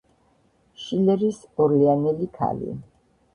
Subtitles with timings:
[0.83, 2.73] შილერის „ორლეანელი ქალი“.